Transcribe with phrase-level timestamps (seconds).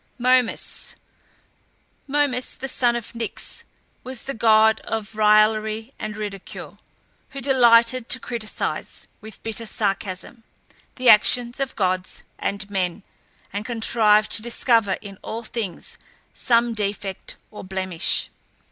[0.17, 0.95] MOMUS.
[2.07, 3.65] Momus, the son of Nyx,
[4.03, 6.79] was the god of raillery and ridicule,
[7.29, 10.41] who delighted to criticise, with bitter sarcasm,
[10.95, 13.03] the actions of gods and men,
[13.53, 15.99] and contrived to discover in all things
[16.33, 18.31] some defect or blemish.